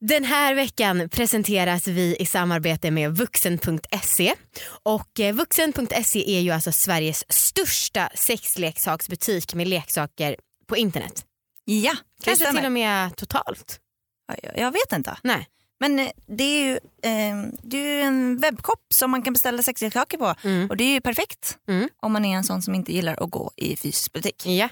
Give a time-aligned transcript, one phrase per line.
[0.00, 4.34] Den här veckan presenteras vi i samarbete med vuxen.se
[4.82, 10.36] och eh, vuxen.se är ju alltså Sveriges största sexleksaksbutik med leksaker
[10.66, 11.24] på internet.
[11.64, 12.60] Ja, det Kanske stämmer.
[12.60, 13.80] till och med totalt.
[14.28, 15.16] Ja, jag- Jag vet inte.
[15.22, 15.48] Nej.
[15.80, 16.72] Men eh, det är ju
[17.02, 20.34] eh, det är ju en webbshop som man kan beställa sexleksaker på.
[20.42, 20.70] Mm.
[20.70, 21.88] Och det är ju perfekt Mm.
[22.02, 24.42] om man är en sån som inte gillar att gå i fysisk butik.
[24.46, 24.68] Ja.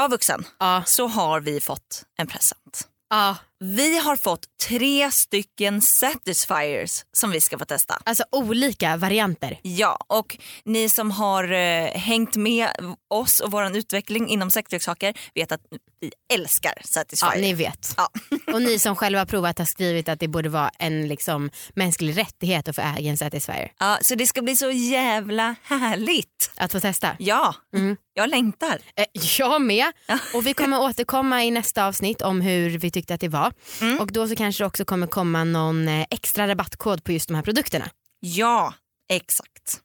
[0.00, 0.82] Av vuxen Ja.
[0.86, 2.88] så har vi fått en present.
[3.10, 3.36] ja.
[3.60, 8.02] Vi har fått tre stycken Satisfiers som vi ska få testa.
[8.04, 9.58] Alltså olika varianter.
[9.62, 12.68] Ja, och ni som har eh, hängt med
[13.08, 15.60] oss och vår utveckling inom sexleksaker vet att
[16.00, 17.40] vi älskar Ja, Satisfyer.
[17.40, 17.94] ni vet.
[17.96, 18.08] Ja.
[18.54, 22.16] Och ni som själva har provat har skrivit att det borde vara en liksom, mänsklig
[22.18, 23.72] rättighet att få äga en Satisfyer.
[23.78, 26.50] Ja, så det ska bli så jävla härligt.
[26.56, 27.16] Att få testa.
[27.18, 27.96] Ja, Mm.
[28.14, 28.78] jag längtar.
[28.96, 29.04] Eh,
[29.38, 29.86] Jag med.
[30.34, 33.52] Och vi kommer återkomma i nästa avsnitt om hur vi tyckte att det var.
[33.80, 33.98] Mm.
[34.00, 37.34] Och då så kanske det också kommer komma någon eh, extra rabattkod på just de
[37.34, 37.90] här produkterna.
[38.20, 38.74] Ja,
[39.08, 39.80] exakt.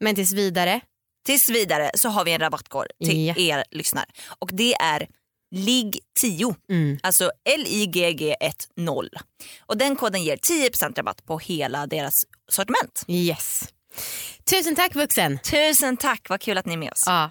[0.00, 0.80] Men tills vidare,
[1.26, 3.34] Tills vidare så har vi en rabattkod till Ja.
[3.36, 4.06] er lyssnare
[4.38, 5.06] och det är
[5.54, 6.98] LIG10, mm.
[7.02, 9.08] alltså L-I-G-G-1-0.
[9.66, 13.04] Och den koden ger 10% rabatt på hela deras sortiment.
[13.08, 13.64] yes.
[14.50, 15.38] Tusen tack vuxen.
[15.38, 17.02] Tusen tack, vad kul att ni är med oss.
[17.06, 17.30] Ja.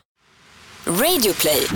[0.85, 1.67] Radioplay.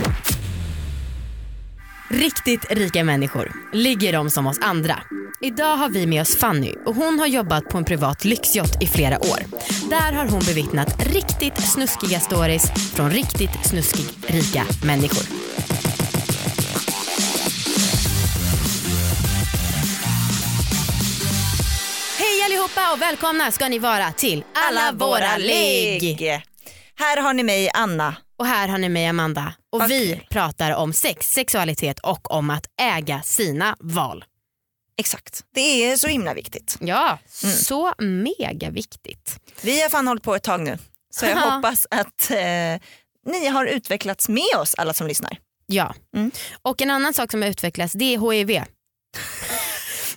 [2.08, 4.98] Riktigt rika människor, ligger de som oss andra?
[5.40, 8.86] Idag har vi med oss Fanny och hon har jobbat på en privat lyxyacht i
[8.86, 9.38] flera år.
[9.90, 15.26] Där har hon bevittnat riktigt snuskiga stories från riktigt snuskigt rika människor.
[22.18, 26.20] Hej allihopa och välkomna ska ni vara till Alla våra ligg.
[26.98, 28.16] Här har ni mig, Anna.
[28.38, 30.26] Och här har ni mig Amanda och vi Okej.
[30.30, 34.24] pratar om sex, sexualitet och om att äga sina val.
[34.98, 36.76] Exakt, det är så himla viktigt.
[36.80, 37.56] Ja, Mm.
[37.56, 39.36] så mega viktigt.
[39.62, 40.78] Vi har fan hållit på ett tag nu
[41.10, 41.40] så jag Ja.
[41.50, 42.80] hoppas att eh,
[43.26, 45.38] ni har utvecklats med oss alla som lyssnar.
[45.66, 45.94] Ja.
[46.16, 46.30] Mm.
[46.62, 48.62] Och en annan sak som har utvecklats det är HIV.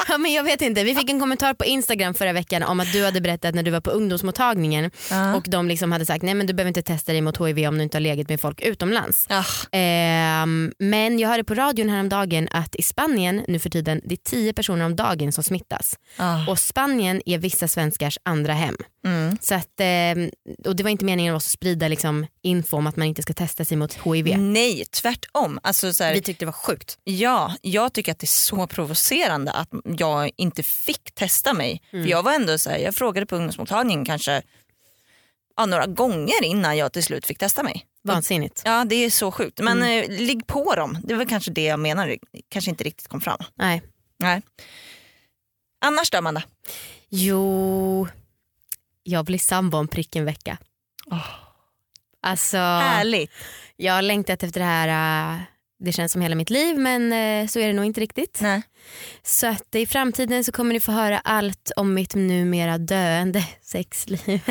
[0.09, 2.93] Ja, men jag vet inte, vi fick en kommentar på Instagram förra veckan om att
[2.93, 5.35] du hade berättat när du var på ungdomsmottagningen Ja.
[5.35, 7.77] och de liksom hade sagt nej men du behöver inte testa dig mot HIV om
[7.77, 9.25] du inte har legat med folk utomlands.
[9.29, 14.13] Ah, Ehm, men jag hörde på radion häromdagen att i Spanien nu för tiden det
[14.15, 15.95] är 10 personer om dagen som smittas.
[16.17, 16.47] ah.
[16.51, 18.75] Och Spanien är vissa svenskars andra hem.
[19.05, 19.37] Mm.
[19.41, 20.29] Så att, ehm,
[20.65, 23.21] och det var inte meningen av oss att sprida liksom, info om att man inte
[23.21, 24.37] ska testa sig mot HIV.
[24.37, 25.59] Nej, tvärtom.
[25.63, 26.97] Alltså, så här, Vi tyckte det var sjukt.
[27.03, 31.81] Ja, jag tycker att det är så provocerande att jag inte fick testa mig.
[31.91, 32.05] Mm.
[32.05, 34.41] För jag var ändå så här, jag frågade på ungdomsmottagningen kanske
[35.57, 37.85] ja, några gånger innan jag till slut fick testa mig.
[38.03, 38.61] Vansinnigt.
[38.65, 39.59] Ja det är så sjukt.
[39.59, 40.03] Men Mm.
[40.11, 42.17] eh, ligg på dem, det var kanske det jag menar,
[42.49, 43.39] kanske inte riktigt kom fram.
[43.55, 43.81] Nej.
[44.19, 44.41] Nej.
[45.85, 46.43] Annars då Amanda?
[47.09, 48.07] Jo,
[49.09, 50.57] jag blir sambo om prick en vecka.
[52.21, 53.31] Alltså, Härligt.
[53.75, 55.33] jag har längtat efter det här.
[55.33, 55.39] äh,
[55.81, 58.39] Det känns som hela mitt liv men äh, så är det nog inte riktigt.
[58.41, 58.61] Nej.
[59.23, 64.41] Så att i framtiden så kommer ni få höra allt om mitt numera döende sexliv.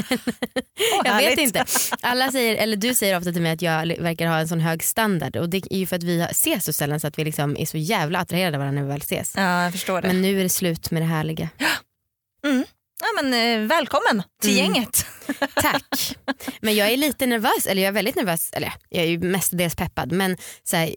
[1.04, 1.64] jag vet inte.
[2.02, 4.84] Alla säger, eller du säger ofta till mig att jag verkar ha en sån hög
[4.84, 7.56] standard och det är ju för att vi ses så sällan så att vi liksom
[7.56, 9.32] är så jävla attraherade av varandra när vi väl ses.
[9.36, 10.08] Ja jag förstår det.
[10.08, 11.48] Men nu är det slut med det härliga.
[13.00, 14.74] Ja, men, eh, välkommen till Mm.
[14.74, 15.06] gänget.
[15.54, 16.16] Tack.
[16.60, 19.76] Men jag är lite nervös, eller jag är väldigt nervös, eller jag är ju mestadels
[19.76, 20.94] peppad men så här,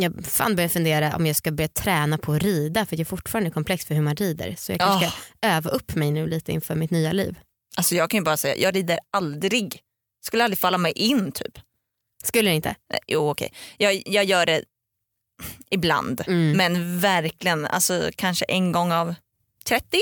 [0.00, 3.04] jag fan börjar fundera om jag ska börja träna på att rida för jag är
[3.04, 4.54] fortfarande komplex för hur man rider.
[4.58, 5.12] Så jag kanske Åh.
[5.12, 7.38] ska öva upp mig nu lite inför mitt nya liv.
[7.76, 9.80] Alltså jag kan ju bara säga, jag rider aldrig.
[10.26, 11.58] Skulle aldrig falla mig in typ.
[12.24, 12.74] Skulle det inte?
[13.06, 14.62] Jo okej, jag, jag gör det
[15.70, 16.22] ibland.
[16.26, 16.52] Mm.
[16.56, 19.14] Men verkligen, alltså kanske en gång av
[19.64, 20.00] 30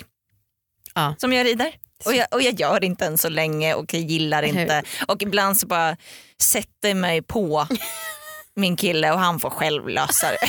[0.97, 1.15] Ja.
[1.19, 1.73] som jag rider.
[2.05, 4.83] Och jag, och jag gör inte än så länge och jag gillar inte.
[5.09, 5.97] Och ibland så bara
[6.43, 7.67] sätter mig på
[8.57, 10.49] min kille och han får själv lösa det.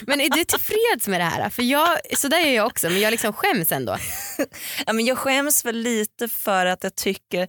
[0.06, 1.50] Men är du tillfreds med det här?
[1.50, 3.96] För jag, så där är jag också men jag liksom skäms ändå.
[4.86, 7.48] ja, men jag skäms väl lite för att jag tycker,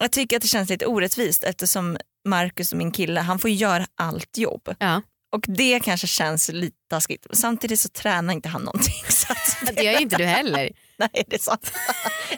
[0.00, 1.98] jag tycker att det känns lite orättvist eftersom
[2.28, 4.74] Marcus och min kille han får göra allt jobb.
[4.78, 5.02] Ja.
[5.32, 7.26] Och det kanske känns lite taskigt.
[7.32, 8.94] Samtidigt så tränar inte han någonting.
[9.08, 10.70] Så att, Det gör ju inte du heller.
[10.98, 11.72] nej det är sant.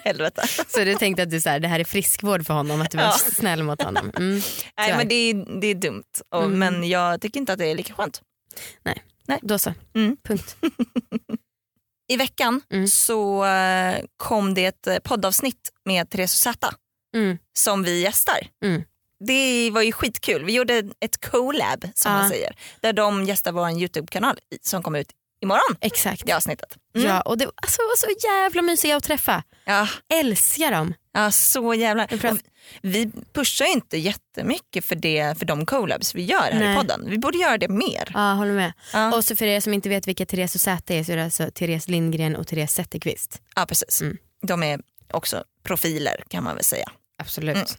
[0.03, 0.47] Helvete.
[0.67, 2.97] Så du tänkte att du, så här, det här är friskvård för honom, att du
[2.97, 3.11] var Ja.
[3.17, 4.11] snäll mot honom.
[4.17, 4.41] Mm.
[4.77, 6.03] Nej men det är, det är dumt.
[6.29, 6.59] Och, Mm.
[6.59, 8.21] Men jag tycker inte att det är lika skönt.
[9.41, 10.17] Då så, Mm.
[10.23, 10.55] punkt.
[12.11, 12.87] I veckan Mm.
[12.87, 16.73] så eh, kom det ett eh, poddavsnitt med Therese Zäta
[17.15, 17.37] Mm.
[17.57, 18.47] som vi gästar.
[19.27, 20.43] Det var ju skitkul.
[20.45, 22.17] Vi gjorde ett collab som Ja.
[22.17, 22.55] man säger.
[22.81, 25.11] Där de gästar vår Youtube-kanal som kom ut
[25.41, 25.75] imorgon.
[25.81, 26.25] Exakt.
[26.25, 26.77] Det avsnittet.
[26.95, 27.07] Mm.
[27.07, 29.43] Ja, och det alltså, var så jävla mysiga att träffa.
[29.65, 30.93] Ja, Älskar dem.
[31.13, 31.75] ja så Och
[32.81, 36.73] Vi pushar ju inte jättemycket för, det, för de collabs vi gör här Nej.
[36.73, 37.09] i podden.
[37.09, 38.11] Vi borde göra det mer.
[38.13, 38.73] Ja, håller med.
[38.93, 39.15] Ja.
[39.15, 41.23] Och så för er som inte vet vilka Therese och Zäta är så är det
[41.23, 43.41] alltså Therese Lindgren och Therese Zetterqvist.
[43.55, 44.01] Ja precis.
[44.01, 44.17] Mm.
[44.41, 44.79] De är
[45.13, 46.91] också profiler kan man väl säga.
[47.23, 47.77] Absolut.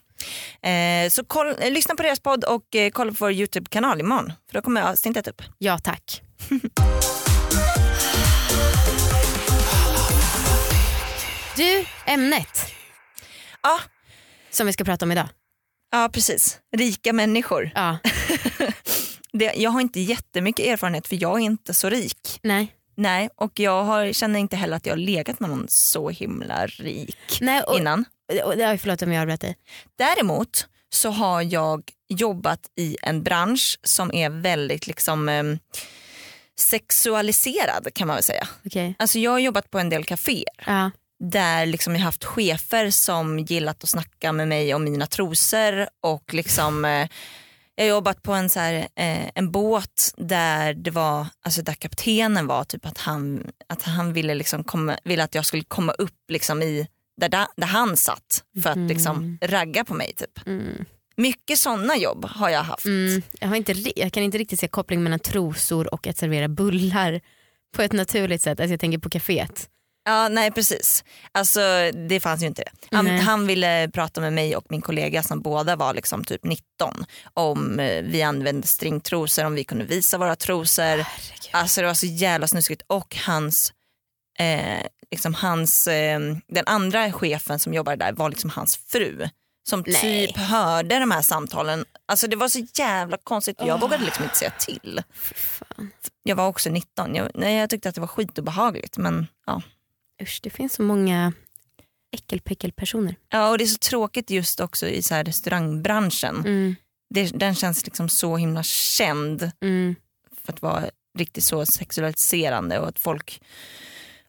[0.63, 4.33] Eh, så koll, eh, lyssna på deras podd och eh, kolla på vår Youtube-kanal imorgon.
[4.51, 5.43] För då kommer avsnittet upp.
[5.59, 6.23] Ja tack.
[11.57, 12.73] du, ämnet
[13.63, 13.81] Ja,
[14.51, 15.29] som vi ska prata om idag.
[15.93, 16.59] ja precis.
[16.77, 17.71] Rika människor.
[17.75, 17.97] Ja,
[19.33, 22.41] Det, jag har inte jättemycket erfarenhet för jag är inte så rik.
[22.43, 22.75] nej.
[22.97, 26.67] Nej, och jag har, känner inte heller att jag har legat med någon så himla
[26.67, 28.05] rik nej och, innan.
[28.45, 29.57] Och, förlåt om jag avbröt dig.
[29.99, 35.43] Däremot så har jag jobbat i en bransch som är väldigt liksom eh,
[36.59, 38.49] sexualiserad kan man väl säga.
[38.67, 38.95] Okej.
[38.99, 40.91] Alltså jag har jobbat på en del kaféer Ja.
[41.25, 46.35] där liksom jag haft chefer som gillat att snacka med mig om mina trosor och
[46.35, 47.09] liksom eh,
[47.77, 51.75] jag har jobbat på en, så här, eh, en båt där det var, alltså där
[51.75, 55.93] kaptenen var typ att han, att han ville, liksom komma, ville att jag skulle komma
[55.93, 60.13] upp liksom i där, där han satt för att liksom ragga på mig.
[60.17, 60.47] Typ.
[60.47, 60.85] Mm.
[61.17, 62.87] Mycket sådana jobb har jag haft.
[62.87, 63.23] Mm.
[63.41, 67.21] Jag, har inte, jag kan inte riktigt se koppling mellan trosor och att servera bullar
[67.77, 68.61] på ett naturligt sätt.
[68.61, 69.69] Alltså jag tänker på kaféet.
[70.05, 71.05] Ja nej precis.
[71.33, 71.61] Alltså
[72.09, 72.97] det fanns ju inte det.
[72.97, 77.05] Han, han ville prata med mig och min kollega som båda var liksom typ 19
[77.35, 81.05] om eh, vi använde stringtrosor, om vi kunde visa våra trosor.
[81.51, 83.73] Alltså det var så jävla snuskigt och hans
[84.39, 89.29] eh, liksom hans, eh, den andra chefen som jobbade där var liksom hans fru
[89.69, 90.27] som Nej.
[90.27, 91.85] typ hörde de här samtalen.
[92.07, 93.81] Alltså det var så jävla konstigt jag Åh.
[93.81, 95.03] vågade liksom inte säga till.
[96.23, 99.63] Jag var också 19, jag, nej, jag tyckte att det var skitobehagligt men ja.
[100.23, 101.33] Usch, det finns så många
[102.13, 103.17] äckelpäckelpersoner.
[103.29, 106.37] Ja och det är så tråkigt just också i så här restaurangbranschen.
[106.37, 106.77] Mm.
[107.15, 109.95] Det, den känns liksom så himla känd Mm.
[110.45, 110.85] för att vara
[111.19, 113.41] riktigt så sexualiserande och att folk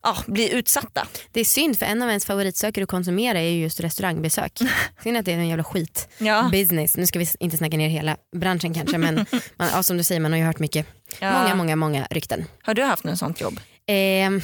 [0.05, 1.07] ja, blir utsatta.
[1.31, 4.59] Det är synd för en av ens favoritsöker att konsumera är ju just restaurangbesök.
[5.03, 6.49] Synd att det är en jävla skit Ja.
[6.51, 6.97] business.
[6.97, 9.15] Nu ska vi inte snacka ner hela branschen kanske men
[9.57, 10.85] man, ja, som du säger man har ju hört mycket.
[11.19, 11.41] Ja.
[11.41, 12.45] Många många många rykten.
[12.61, 13.59] Har du haft något sånt jobb?
[13.87, 14.41] Ehm,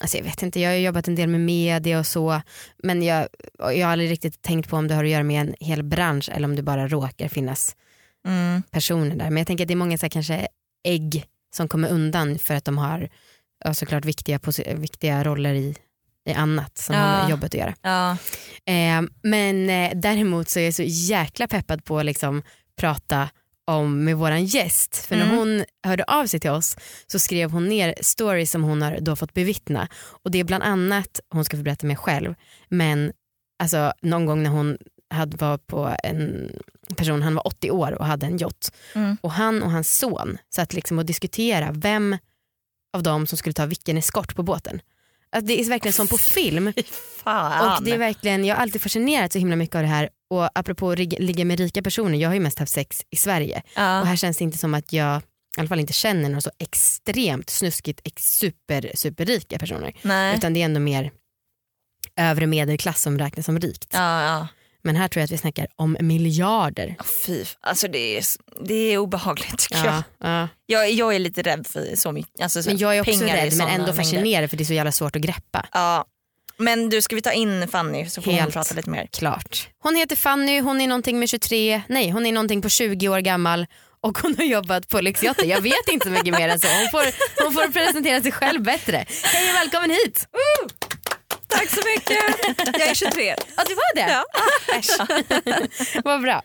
[0.00, 2.40] alltså jag vet inte, jag har jobbat en del med media och så
[2.82, 3.28] men jag,
[3.58, 6.28] jag har aldrig riktigt tänkt på om det har att göra med en hel bransch
[6.32, 7.76] eller om det bara råkar finnas
[8.26, 8.62] Mm.
[8.70, 9.24] personer där.
[9.30, 10.48] Men jag tänker att det är många så här, kanske
[10.84, 11.24] ägg
[11.56, 13.08] som kommer undan för att de har
[13.64, 14.40] ja, såklart viktiga,
[14.76, 15.76] viktiga roller i,
[16.28, 17.00] i annat som Ja.
[17.00, 17.74] har med jobbet att göra.
[17.82, 18.10] Ja.
[18.72, 22.42] Eh, men eh, däremot så är jag så jäkla peppad på att liksom
[22.80, 23.28] prata
[23.66, 24.96] om med våran gäst.
[24.96, 25.36] För när Mm.
[25.38, 26.76] hon hörde av sig till oss
[27.06, 29.88] så skrev hon ner stories som hon har då fått bevittna.
[30.22, 32.34] Och det är bland annat, hon ska få berätta mer själv,
[32.68, 33.12] men
[33.58, 34.78] alltså någon gång när hon
[35.10, 36.50] hade var på en
[36.96, 38.72] person, han var 80 år och hade en yacht.
[38.94, 39.16] Mm.
[39.20, 42.16] Och han och hans son satt liksom och diskuterade vem
[42.92, 44.80] av dem som skulle ta vilken eskort på båten.
[45.30, 46.72] Alltså det är verkligen som på film.
[47.78, 50.58] Och det är verkligen, jag har alltid fascinerats så himla mycket av det här och
[50.58, 54.00] apropå att ligga med rika personer, jag har ju mest haft sex i Sverige ja.
[54.00, 55.22] och här känns det inte som att jag
[55.56, 60.36] i alla fall inte känner några så extremt snuskigt ex- super, superrika personer Nej.
[60.36, 61.10] utan det är ändå mer
[62.16, 63.88] övre medelklass som räknas som rikt.
[63.92, 64.48] Ja, ja.
[64.82, 66.94] Men här tror jag att vi snackar om miljarder.
[66.98, 68.24] Ja, Fy, alltså det är,
[68.60, 69.94] det är obehagligt tycker jag.
[69.94, 70.48] Ja, ja.
[70.66, 70.92] jag.
[70.92, 72.42] Jag är lite rädd för så mycket.
[72.42, 74.92] Alltså, så Men jag är också rädd men ändå fascinerad för det är så jävla
[74.92, 75.66] svårt att greppa.
[75.72, 76.04] Ja.
[76.56, 78.52] Men du, ska vi ta in Fanny så får hon Helt.
[78.52, 79.06] prata lite mer?
[79.12, 79.68] Klart.
[79.82, 83.18] Hon heter Fanny, hon är någonting med 23, nej hon är någonting på 20 år
[83.18, 83.66] gammal
[84.00, 85.44] och hon har jobbat på Lyxyachter.
[85.44, 86.68] Jag vet inte så mycket mer än så.
[86.68, 87.04] Hon får,
[87.44, 89.04] hon får presentera sig själv bättre.
[89.24, 90.28] Hej och välkommen hit!
[91.48, 92.18] Tack så mycket.
[92.78, 93.34] Jag är 23.
[93.56, 94.10] Ja du var det?
[94.10, 94.24] Ja.
[96.04, 96.42] Vad bra.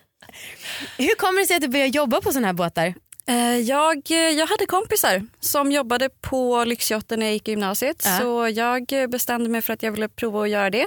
[0.98, 2.94] Hur kommer det sig att du började jobba på sådana här båtar?
[3.26, 8.02] Eh, Jag, jag hade kompisar som jobbade på lyxyachten när jag gick i gymnasiet.
[8.04, 8.18] Ja.
[8.18, 10.86] Så jag bestämde mig för att jag ville prova att göra det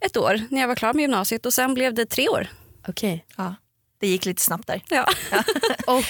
[0.00, 2.46] ett år när jag var klar med gymnasiet och sen blev det tre år.
[2.88, 3.24] Okej.
[3.36, 3.54] Ja.
[4.00, 4.82] Det gick lite snabbt där.
[4.88, 5.08] Ja.
[5.86, 6.04] Och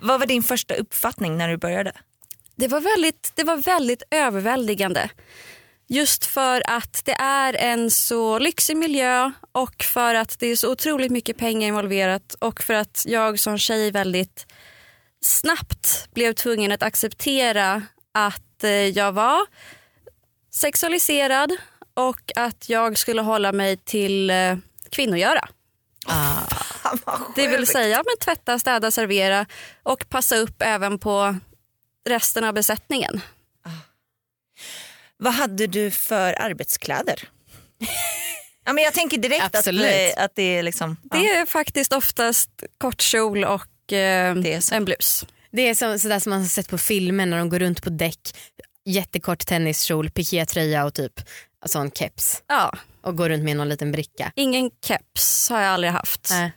[0.00, 1.92] Vad var din första uppfattning när du började?
[2.56, 5.10] Det, var väldigt, det var väldigt överväldigande.
[5.92, 10.72] Just för att det är en så lyxig miljö och för att det är så
[10.72, 14.46] otroligt mycket pengar involverat och för att jag som tjej väldigt
[15.20, 17.82] snabbt blev tvungen att acceptera
[18.14, 19.40] att eh, jag var
[20.50, 21.52] sexualiserad
[21.94, 24.56] och att jag skulle hålla mig till eh,
[24.90, 25.48] kvinnogöra.
[26.06, 26.40] ah,
[27.36, 29.46] Det vill säga men tvätta, städa, servera
[29.82, 31.36] och passa upp även på
[32.08, 33.20] resten av besättningen.
[35.20, 37.28] Vad hade du för arbetskläder?
[38.64, 40.96] ja, men jag tänker direkt att, eh, att det är liksom...
[41.02, 44.74] Det är faktiskt oftast kort kjol och eh, Det är så.
[44.74, 45.26] en blus.
[45.52, 47.90] Det är så, sådär som man har sett på filmer när de går runt på
[47.90, 48.20] däck.
[48.84, 51.12] Jättekort tenniskjol, pikétröja och typ
[51.66, 52.42] sån keps.
[52.48, 52.72] Ja,
[53.02, 54.32] Och går runt med någon liten bricka.
[54.36, 56.28] ingen keps har jag aldrig haft.
[56.30, 56.52] Nej.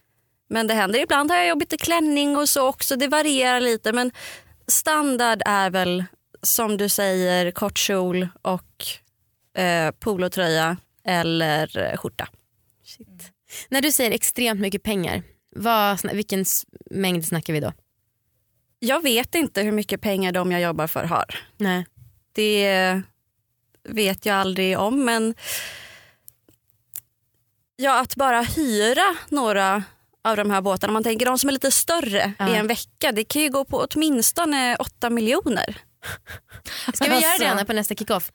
[0.49, 2.95] Men det händer ibland har jag jobbat i klänning och så också.
[2.95, 4.11] Det varierar lite men
[4.67, 6.03] standard är väl
[6.43, 8.85] som du säger kort kjol och
[9.61, 12.27] eh, polotröja eller skjorta.
[13.69, 15.23] När du säger extremt mycket pengar,
[15.55, 16.45] vad, vilken
[16.91, 17.73] mängd snackar vi då?
[18.79, 21.39] Jag vet inte hur mycket pengar de jag jobbar för har.
[21.57, 21.85] Nej.
[22.33, 23.01] Det
[23.89, 25.35] vet jag aldrig om men
[27.75, 29.83] ja, att bara hyra några
[30.23, 32.49] av de här båtarna, man tänker de som är lite större Ja.
[32.49, 35.77] i en vecka, det kan ju gå på åtminstone 8 miljoner.
[36.93, 37.43] Ska vi göra Alltså.
[37.43, 38.31] det Anna på nästa kickoff?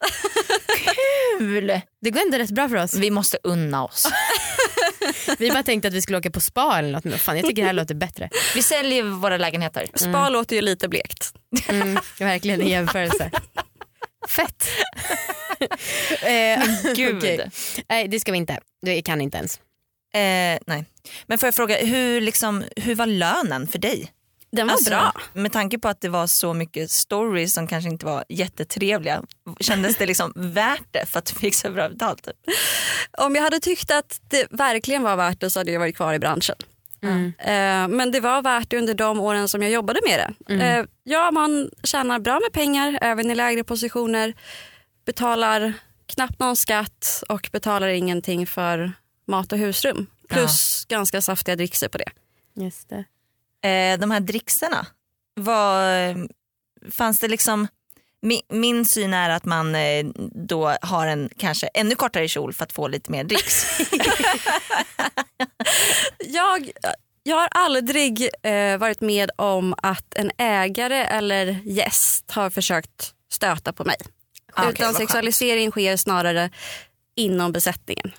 [1.39, 1.81] Kul!
[2.03, 2.95] Det går ändå rätt bra för oss.
[2.95, 4.07] Vi måste unna oss.
[5.39, 7.63] Vi bara tänkte att vi skulle åka på spa eller något men fan jag tycker
[7.63, 8.31] det här låter bättre.
[8.55, 9.87] Vi säljer våra lägenheter.
[9.95, 11.33] Spa låter ju lite blekt.
[11.69, 13.31] Mm, verkligen i jämförelse.
[14.29, 14.69] Fett.
[16.23, 17.17] eh, Gud.
[17.17, 17.51] okej.
[17.89, 18.59] Nej det ska vi inte.
[18.83, 19.61] Det kan inte ens.
[20.15, 20.85] Eh, nej.
[21.27, 24.13] Men får jag fråga, hur, liksom, hur var lönen för dig?
[24.51, 25.13] Den var Alltså, bra.
[25.33, 29.23] Med tanke på att det var så mycket stories som kanske inte var jättetrevliga,
[29.61, 32.25] kändes det liksom värt det för att du fick så bra betalt?
[32.25, 32.37] Typ?
[33.19, 36.15] Om jag hade tyckt att det verkligen var värt det så hade jag varit kvar
[36.15, 36.57] i branschen.
[37.03, 37.33] Mm.
[37.39, 40.53] Eh, men det var värt det under de åren som jag jobbade med det.
[40.55, 40.81] Mm.
[40.81, 44.35] Eh, ja, man tjänar bra med pengar även i lägre positioner.
[45.07, 45.73] Betalar
[46.07, 48.93] knappt någon skatt och betalar ingenting för
[49.27, 50.07] mat och husrum.
[50.29, 52.11] Plus ganska saftiga drickser på det.
[52.65, 53.05] Just det.
[53.65, 54.87] Eh, de här drickserna,
[55.35, 56.29] vad,
[56.91, 57.69] fanns det liksom
[58.23, 60.07] min, min syn är att man eh,
[60.49, 63.81] då har en kanske ännu kortare kjol för att få lite mer dricks.
[66.19, 66.71] Jag,
[67.23, 73.73] jag har aldrig eh, varit med om att en ägare eller gäst har försökt stöta
[73.73, 73.97] på mig.
[74.53, 76.51] Ah, okej, Utan sexualisering sker snarare
[77.17, 78.13] inom besättningen.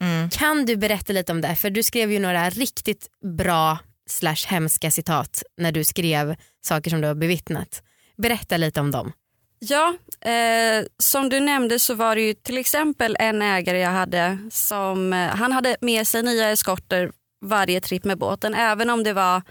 [0.00, 0.30] Mm.
[0.30, 1.56] Kan du berätta lite om det?
[1.56, 3.06] För du skrev ju några riktigt
[3.38, 3.78] bra
[4.10, 7.82] slash hemska citat när du skrev saker som du har bevittnat.
[8.16, 9.12] Berätta lite om dem.
[9.58, 9.94] Ja,
[10.30, 15.12] eh, som du nämnde så var det ju till exempel en ägare jag hade som
[15.12, 17.10] eh, han hade med sig nya eskorter
[17.44, 19.42] varje tripp med båten även om det var,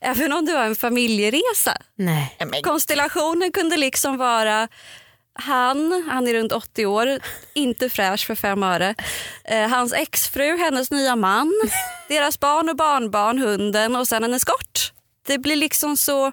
[0.00, 1.76] även om det var en familjeresa.
[1.96, 2.36] Nej.
[2.62, 4.68] Konstellationen kunde liksom vara
[5.38, 7.18] han, han är runt 80 år,
[7.54, 8.94] inte fräsch för fem öre.
[9.44, 11.52] Eh, hans exfru, hennes nya man,
[12.08, 14.92] deras barn och barnbarn, hunden och sen en eskort.
[15.26, 16.32] Det blir liksom så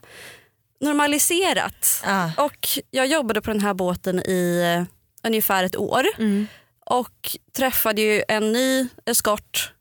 [0.82, 2.02] normaliserat.
[2.06, 2.30] Ah.
[2.38, 6.48] Och jag jobbade på den här båten i eh, ungefär ett år Mm.
[6.86, 9.74] och träffade ju en ny eskort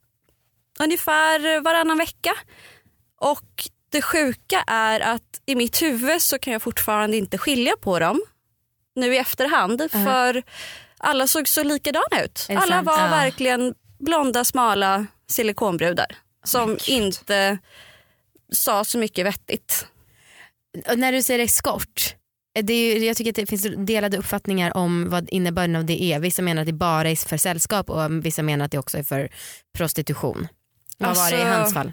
[0.79, 2.35] ungefär varannan vecka.
[3.21, 7.99] Och det sjuka är att i mitt huvud så kan jag fortfarande inte skilja på
[7.99, 8.23] dem
[8.97, 10.43] nu i efterhand för
[10.99, 12.47] alla såg så likadana ut.
[12.49, 12.87] Alla sant?
[12.87, 13.07] var Ja.
[13.11, 16.07] verkligen blonda smala silikonbrudar
[16.45, 17.59] som inte
[18.53, 19.87] sa så mycket vettigt.
[20.89, 22.15] Och när du säger eskort,
[22.63, 26.03] det är ju, jag tycker att det finns delade uppfattningar om vad innebörden av det
[26.03, 26.21] är.
[26.21, 29.03] Vissa menar att det bara är för sällskap och vissa menar att det också är
[29.03, 29.29] för
[29.77, 30.49] prostitution.
[30.99, 31.93] Vad var det i Alltså, hans fall?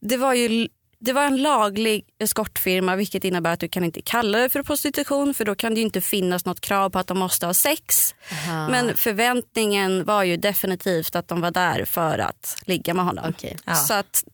[0.00, 0.68] Det var ju
[1.04, 5.34] det var en laglig eskortfirma vilket innebär att du kan inte kalla det för prostitution
[5.34, 8.14] för då kan det ju inte finnas något krav på att de måste ha sex.
[8.32, 8.68] Aha.
[8.68, 13.24] Men förväntningen var ju definitivt att de var där för att ligga med honom.
[13.28, 13.56] Okej.
[13.64, 13.74] Ja.
[13.74, 14.24] Så att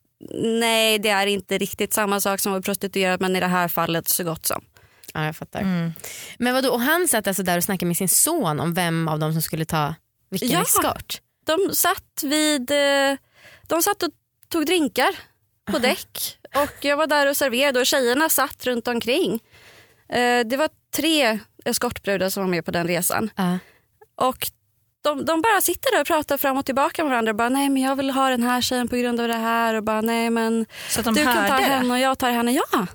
[0.42, 3.68] nej det är inte riktigt samma sak som att vara prostituerad men i det här
[3.68, 4.64] fallet så gott som.
[5.14, 5.60] Ja, jag fattar.
[5.60, 5.92] Mm.
[6.38, 9.18] Men vadå, och han satt alltså där och snackade med sin son om vem av
[9.18, 9.94] dem som skulle ta
[10.30, 10.62] vilken Ja.
[10.62, 11.20] eskort?
[11.46, 13.16] De satt vid, eh,
[13.66, 14.10] de satt och
[14.48, 15.10] tog drinkar
[15.72, 19.40] på däck och jag var där och serverade och tjejerna satt runt omkring.
[20.08, 23.58] Eh, Det var tre eskortbrudar som var med på den resan Ja.
[24.16, 24.50] och
[25.02, 27.34] de, de bara sitter där och pratar fram och tillbaka med varandra.
[27.34, 29.82] Bara, nej men jag vill ha den här tjejen på grund av det här och
[29.84, 31.62] bara nej men Så de du kan ta det?
[31.62, 32.52] henne och jag tar henne.
[32.52, 32.86] Ja,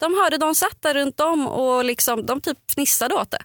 [0.00, 3.42] de hörde, de satt där runt om och liksom, de typ fnissade åt det.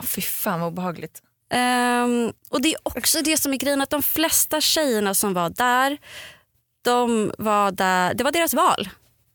[0.00, 1.22] Åh, Fy fan vad obehagligt.
[1.50, 5.50] Ehm, och det är också det som är grejen att de flesta tjejerna som var
[5.50, 5.98] där,
[6.86, 8.88] de var där, det var deras val.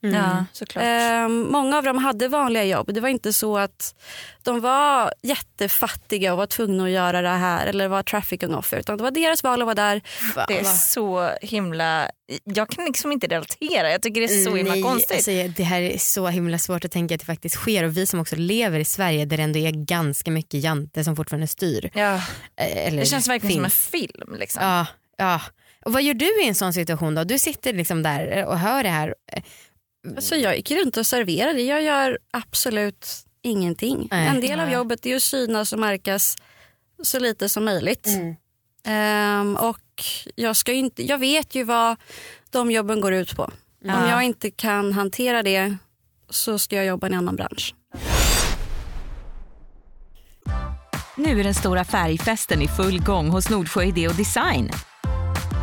[0.03, 0.83] Ja, såklart.
[0.85, 2.93] Eh, många av dem hade vanliga jobb.
[2.93, 3.95] Det var inte så att
[4.43, 8.77] de var jättefattiga och var tvungna att göra det här eller var trafficking offer.
[8.77, 10.01] Utan det var deras val att vara där.
[10.47, 12.09] det är så himla...
[12.43, 13.91] Jag kan liksom inte relatera.
[13.91, 15.11] Jag tycker det är så himla Nej, konstigt.
[15.15, 18.05] Alltså, det här är så himla svårt att tänka att det faktiskt sker och vi
[18.05, 21.89] som också lever i Sverige där det ändå är ganska mycket jante som fortfarande styr.
[21.93, 22.13] ja.
[22.15, 23.87] eh, Eller Det känns verkligen som en finns.
[23.89, 24.35] film.
[24.39, 24.63] Liksom.
[24.63, 24.85] Ja,
[25.17, 25.41] ja.
[25.85, 27.23] Och vad gör du i en sån situation då?
[27.23, 29.15] Du sitter liksom där och hör det här.
[30.19, 31.61] Så jag gick runt och serverade.
[31.61, 33.07] Jag gör absolut
[33.41, 34.07] ingenting.
[34.11, 34.27] Nej.
[34.27, 36.37] en del av jobbet är att synas och märkas
[37.03, 38.07] så lite som möjligt.
[38.83, 40.03] Ehm, och
[40.35, 41.95] jag, ska ju inte, jag vet ju vad
[42.49, 43.43] de jobben går ut på.
[43.83, 45.77] Om jag inte kan hantera det
[46.29, 47.75] så ska jag jobba i en annan bransch.
[51.17, 54.71] Nu är den stora färgfesten i full gång hos Nordsjö Idé och Design.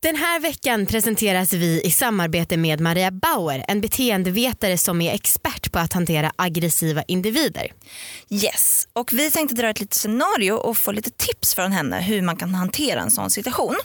[0.00, 5.72] Den här veckan presenteras vi i samarbete med Maria Bauer, en beteendevetare som är expert
[5.72, 7.72] på att hantera aggressiva individer.
[8.30, 12.22] Yes, och vi tänkte dra ett litet scenario och få lite tips från henne hur
[12.22, 13.76] man kan hantera en sån situation.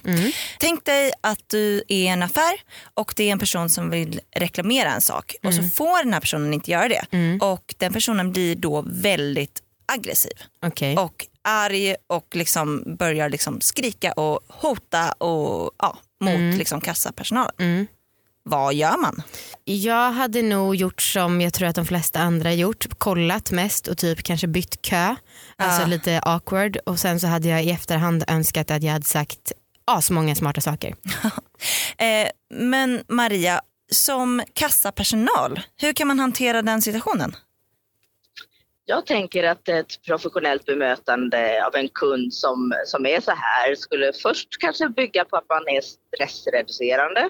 [0.59, 2.53] Tänk dig att du är i en affär
[2.93, 6.21] och det är en person som vill reklamera en sak och så får den här
[6.21, 7.05] personen inte göra det.
[7.41, 10.33] Och den personen blir då väldigt aggressiv
[10.65, 10.97] Okej.
[10.97, 17.87] och arg och liksom börjar liksom skrika och hota och, ja, mot liksom kassapersonalen.
[18.45, 19.21] Vad gör man?
[19.63, 23.97] Jag hade nog gjort som jag tror att de flesta andra gjort, kollat mest och
[23.97, 25.15] typ kanske bytt kö,
[25.55, 29.51] alltså lite awkward och sen så hade jag i efterhand önskat att jag hade sagt
[29.85, 30.95] asmånga smarta saker.
[31.97, 37.35] Eh, men Maria, som kassapersonal, hur kan man hantera den situationen?
[38.85, 44.13] Jag tänker att ett professionellt bemötande av en kund som, som är så här skulle
[44.13, 47.29] först kanske bygga på att man är stressreducerande.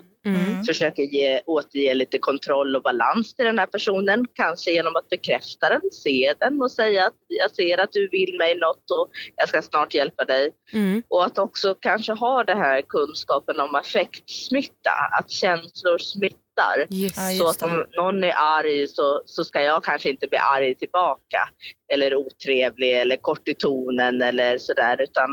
[0.67, 4.27] Försöker ge, återge lite kontroll och balans till den här personen.
[4.33, 8.37] Kanske genom att bekräfta den, se den och säga att jag ser att du vill
[8.37, 10.51] mig något och jag ska snart hjälpa dig.
[10.73, 11.03] Mm.
[11.07, 16.42] Och att också kanske ha den här kunskapen om affektsmitta, att känslor smittar.
[16.89, 17.17] Just.
[17.17, 20.37] Ja, just Så att om någon är arg så, så ska jag kanske inte bli
[20.37, 21.49] arg tillbaka.
[21.93, 25.01] Eller otrevlig eller kort i tonen eller sådär.
[25.01, 25.29] Utan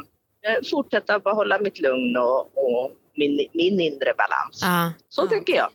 [0.46, 4.58] eh, fortsätta behålla mitt lugn och, och min, min inre balans.
[4.62, 5.68] Ja, Så tänker jag.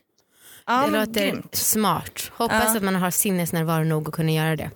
[0.66, 1.54] Ja, det låter grymt.
[1.54, 2.30] smart.
[2.32, 2.76] Hoppas Ja.
[2.76, 4.70] att man har sinnesnärvaro nog att kunna göra det.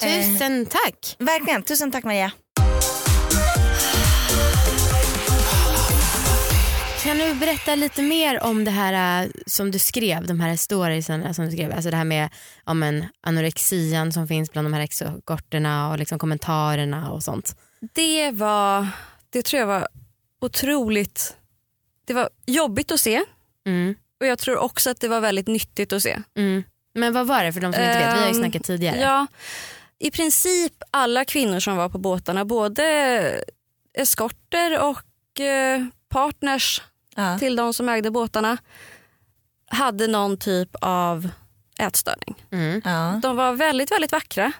[0.00, 1.16] Tusen tack!
[1.18, 2.32] Verkligen, tusen tack Maria.
[7.08, 11.34] Kan du berätta lite mer om det här äh, som du skrev, de här storiesen
[11.34, 12.28] som du skrev, alltså det här med
[12.64, 17.56] om en anorexian som finns bland de här eskorterna och liksom kommentarerna och sånt.
[17.94, 18.88] Det var,
[19.30, 19.88] det tror jag var
[20.40, 21.36] otroligt,
[22.06, 23.24] det var jobbigt att se
[23.66, 23.94] Mm.
[24.20, 26.18] och jag tror också att det var väldigt nyttigt att se.
[26.36, 26.62] Mm.
[26.94, 28.14] Men vad var det för de som inte vet?
[28.14, 29.00] Vi har ju Ehm, snackat tidigare.
[29.00, 29.26] Ja,
[29.98, 33.44] I princip alla kvinnor som var på båtarna, både
[33.98, 36.82] eskorter och eh, partners
[37.18, 37.38] Ja.
[37.38, 38.58] till de som ägde båtarna,
[39.70, 41.28] hade någon typ av
[41.78, 42.34] ätstörning.
[42.50, 42.82] Mm.
[42.84, 43.20] Ja.
[43.22, 44.52] De var väldigt, väldigt vackra.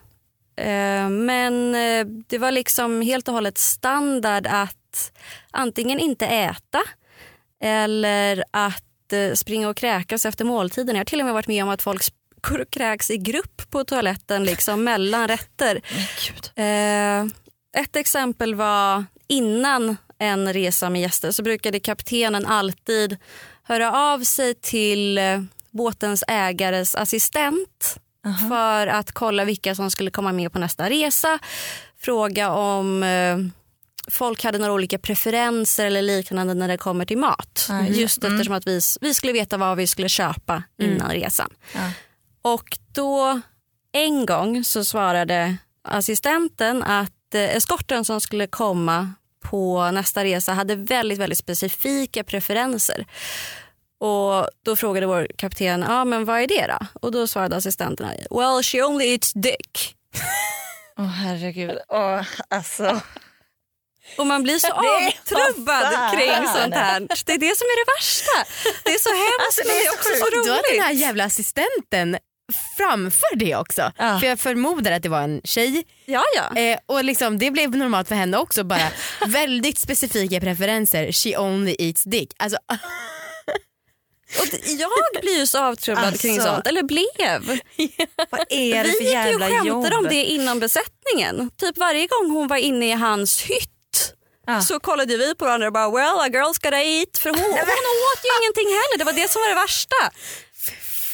[0.57, 5.13] Eh, men eh, det var liksom helt och hållet standard att
[5.51, 6.81] antingen inte äta
[7.63, 10.97] eller att eh, springa och kräkas efter måltiden.
[10.97, 13.17] Jag har till och med varit med om att folk sp- går och kräks i
[13.17, 15.81] grupp på toaletten liksom mellan rätter.
[16.59, 17.25] Eh,
[17.83, 23.17] ett exempel var innan en resa med gäster så brukade kaptenen alltid
[23.63, 27.99] höra av sig till eh, båtens ägares assistent
[28.49, 31.39] för att kolla vilka som skulle komma med på nästa resa.
[31.99, 33.39] Fråga om eh,
[34.11, 37.67] folk hade några olika preferenser eller liknande när det kommer till mat.
[37.69, 38.01] Ja, just det.
[38.01, 41.51] Just eftersom att vi, vi skulle veta vad vi skulle köpa innan resan.
[41.75, 41.91] Ja.
[42.43, 43.41] Och då
[43.93, 49.13] en gång så svarade assistenten att eh, eskorten som skulle komma
[49.51, 53.07] på nästa resa hade väldigt, väldigt specifika preferenser.
[54.01, 56.87] Och Då frågade vår kapten ah, men vad är det då?
[57.01, 59.95] Och då svarade assistenterna well she only eats dick.
[60.99, 61.79] Åh herregud.
[61.89, 63.01] Åh, alltså.
[64.19, 67.01] Och man blir så avtrubbad kring sånt här.
[67.27, 68.53] Det är det som är det värsta.
[68.85, 70.21] Det är så hemskt Alltså, det men det är så också sjukt.
[70.25, 71.01] så Du har den här roligt.
[71.01, 72.19] jävla assistenten
[72.77, 73.93] framför det också.
[73.99, 74.19] Ja.
[74.21, 76.61] För jag förmodar att det var en tjej Ja, ja.
[76.61, 78.65] eh, och liksom, det blev normalt för henne också.
[78.65, 78.89] Bara
[79.27, 81.13] väldigt specifika preferenser.
[81.13, 82.33] She only eats dick.
[82.39, 82.59] Alltså,
[84.41, 84.91] Och jag
[85.23, 86.49] blir ju så avtrubbad kring Alltså.
[86.55, 87.07] sånt, eller blev.
[88.31, 89.67] Vad är det Vi för gick ju och jobb?
[89.85, 91.51] skämtade om det inom besättningen.
[91.61, 94.15] Typ varje gång hon var inne i hans hytt
[94.69, 97.19] så kollade vi på varandra och bara well a girl's gotta eat.
[97.19, 99.97] För hon, hon åt ju ingenting heller, det var det som var det värsta.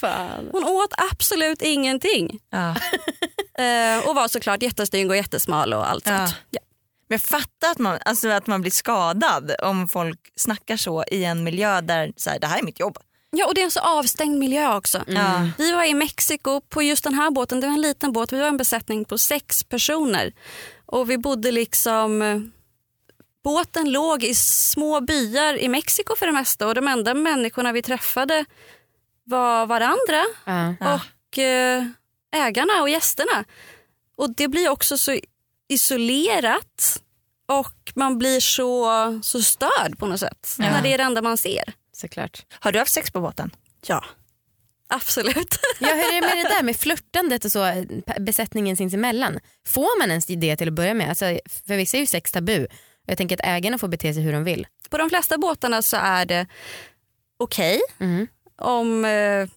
[0.09, 0.49] Fan.
[0.53, 2.39] Hon åt absolut ingenting.
[2.51, 2.75] Ja.
[3.59, 6.19] Eh, och var såklart jättestygg och jättesmal och allt Ja.
[6.27, 6.37] sånt.
[6.51, 6.61] Ja.
[7.09, 11.45] Men fatta att man, alltså att man blir skadad om folk snackar så i en
[11.45, 12.99] miljö där så här, det här är mitt jobb.
[13.31, 15.05] ja och det är en så avstängd miljö också.
[15.07, 15.49] Ja.
[15.59, 18.41] Vi var i Mexiko på just den här båten, det var en liten båt, vi
[18.41, 20.33] var en besättning på sex personer.
[20.87, 22.53] Och vi bodde liksom,
[23.45, 27.83] båten låg i små byar i Mexiko för det mesta och de enda människorna vi
[27.83, 28.45] träffade
[29.25, 30.25] var varandra.
[30.45, 30.75] Ja.
[30.95, 31.85] och eh,
[32.37, 33.45] ägarna och gästerna.
[34.17, 35.19] Och det blir också så
[35.69, 37.03] isolerat
[37.47, 38.87] och man blir så,
[39.23, 40.65] så störd på något sätt Ja.
[40.71, 41.73] när det är det enda man ser.
[41.93, 42.45] Såklart.
[42.61, 43.51] Har du haft sex på båten?
[43.87, 44.05] Ja,
[44.89, 45.59] absolut.
[45.79, 47.85] Ja, hur är det med det där med flörtandet och så, eh,
[48.21, 49.39] besättningen sinsemellan?
[49.67, 51.09] Får man ens det till att börja med?
[51.09, 51.25] Alltså,
[51.67, 52.67] för vissa är ju sex tabu.
[53.07, 54.67] Jag tänker att ägarna får bete sig hur de vill.
[54.91, 56.47] På de flesta båtarna så är det
[57.37, 58.27] okej Mm.
[58.57, 59.49] Om eh,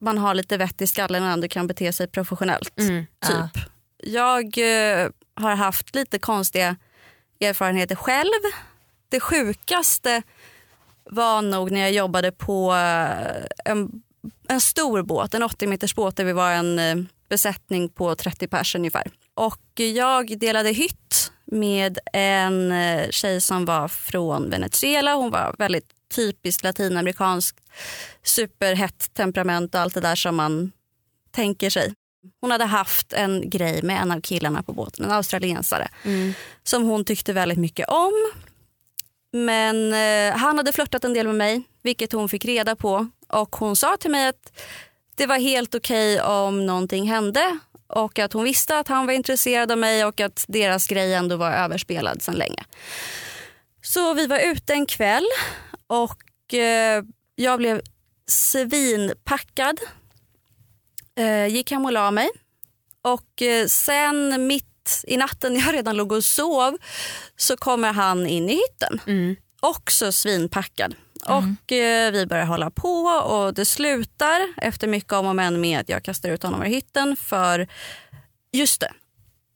[0.00, 2.80] man har lite vett i skallen och ändå kan bete sig professionellt.
[2.80, 3.06] Mm.
[3.26, 3.64] Typ.
[3.96, 6.76] Jag eh, har haft lite konstiga
[7.40, 8.42] erfarenheter själv.
[9.08, 10.22] Det sjukaste
[11.04, 14.02] var nog när jag jobbade på eh, en,
[14.48, 16.96] en stor båt, en 80 meters båt där vi var en eh,
[17.28, 19.10] besättning på 30 pers ungefär.
[19.34, 25.14] Och jag delade hytt med en eh, tjej som var från Venezuela.
[25.14, 27.60] Hon var väldigt typiskt latinamerikanskt,
[28.22, 30.72] superhett temperament och allt det där som man
[31.30, 31.94] tänker sig.
[32.40, 36.32] Hon hade haft en grej med en av killarna på båten, en australiensare Mm.
[36.62, 38.12] som hon tyckte väldigt mycket om.
[39.32, 43.08] Men eh, han hade flörtat en del med mig, vilket hon fick reda på.
[43.28, 44.52] Och hon sa till mig att
[45.14, 49.72] det var helt okej om någonting hände och att hon visste att han var intresserad
[49.72, 52.64] av mig och att deras grej ändå var överspelad sedan länge.
[53.82, 55.26] Så vi var ute en kväll
[55.88, 57.02] och eh,
[57.34, 57.80] jag blev
[58.26, 59.80] svinpackad.
[61.18, 62.28] Eh, gick hem och la mig.
[63.02, 66.76] Och eh, sen mitt i natten när jag redan låg och sov
[67.36, 69.00] så kommer han in i hytten.
[69.06, 69.36] Mm.
[69.60, 70.94] Också svinpackad.
[71.24, 75.80] Och eh, vi börjar hålla på och det slutar efter mycket om och men med
[75.80, 77.68] att jag kastar ut honom ur hytten för,
[78.52, 78.92] just det,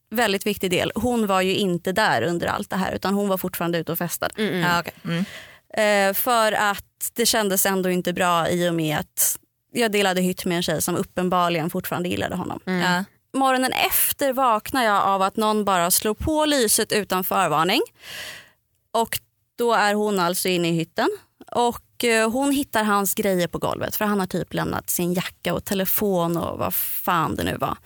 [0.09, 0.91] väldigt viktig del.
[0.95, 3.97] Hon var ju inte där under allt det här utan hon var fortfarande ute och
[3.97, 4.33] festade.
[4.37, 4.59] Mm.
[4.59, 5.25] Ja, okej.
[5.73, 6.09] Mm.
[6.09, 9.39] Eh, för att det kändes ändå inte bra i och med att
[9.71, 12.59] jag delade hytt med en tjej som uppenbarligen fortfarande gillade honom.
[12.65, 13.03] Ja.
[13.33, 17.81] Morgonen efter vaknar jag av att någon bara slår på lyset utan förvarning.
[18.91, 19.19] Och
[19.57, 21.09] då är hon alltså inne i hytten.
[21.51, 25.53] Och eh, hon hittar hans grejer på golvet för han har typ lämnat sin jacka
[25.53, 27.77] och telefon och vad fan det nu var.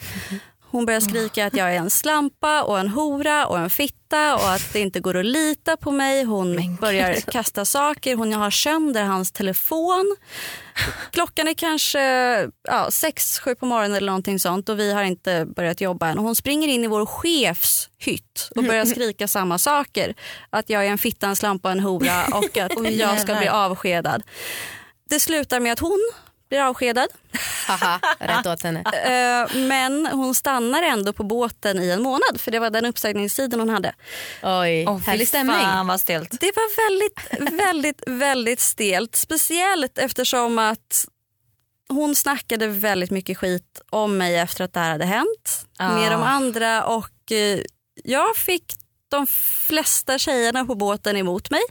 [0.72, 4.50] Hon börjar skrika att jag är en slampa och en hora och en fitta och
[4.50, 6.24] att det inte går att lita på mig.
[6.24, 10.16] Hon börjar kasta saker, hon har sönder hans telefon.
[11.12, 12.02] Klockan är kanske
[12.64, 16.18] ja, sex, sju på morgonen eller någonting sånt och vi har inte börjat jobba än.
[16.18, 20.16] Hon springer in i vår chefs hytt och börjar skrika samma saker.
[20.50, 23.48] Att jag är en fitta, en slampa och en hora och att jag ska bli
[23.48, 24.24] avskedad.
[25.10, 26.12] Det slutar med att hon
[26.50, 27.08] blir avskedad.
[27.68, 28.84] Haha, rätt åt henne.
[28.94, 33.60] Eh, Men hon stannar ändå på båten i en månad för det var den uppsägningstiden
[33.60, 33.94] hon hade.
[34.44, 35.56] Oj, fy härlig stämning.
[35.56, 36.32] Fan vad stelt.
[36.40, 39.16] Det var väldigt, väldigt, väldigt stelt.
[39.16, 41.06] Speciellt eftersom att
[41.90, 45.96] hon snackade väldigt mycket skit om mig efter att det här hade hänt Ah.
[45.96, 47.60] med de andra och eh,
[48.04, 48.64] jag fick
[49.12, 49.28] de
[49.68, 51.62] flesta tjejerna på båten emot mig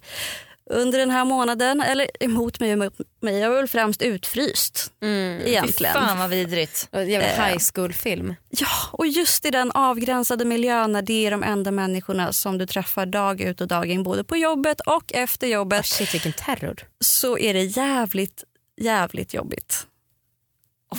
[0.71, 1.81] under den här månaden.
[1.81, 3.39] Eller emot mig, emot mig.
[3.39, 5.41] Jag var väl främst utfryst Mm.
[5.47, 5.95] egentligen.
[5.95, 6.89] Fan vad vidrigt.
[6.93, 7.45] Och Jävla Eh.
[7.47, 8.35] high school-film.
[8.51, 12.67] Ja, och just i den avgränsade miljön när det är de enda människorna som du
[12.67, 16.33] träffar dag ut och dag in både på jobbet och efter Oh, jobbet shit vilken
[16.33, 16.77] terror.
[17.01, 18.45] så är det jävligt,
[18.81, 19.87] jävligt jobbigt.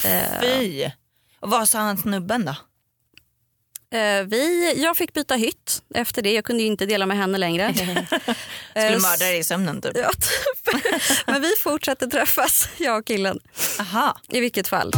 [0.05, 0.89] Eh, Fy.
[1.39, 2.55] Och vad sa han snubben då?
[3.93, 6.33] Eh, vi, jag fick byta hytt efter det.
[6.33, 7.73] Jag kunde ju inte dela med henne längre.
[7.73, 8.07] Skulle
[8.75, 9.91] Eh, mörda dig i sömnen typ?
[9.95, 10.81] Ja, typ.
[11.27, 13.39] Men vi fortsätter träffas, jag och killen.
[13.79, 14.17] Aha.
[14.29, 14.91] I vilket fall.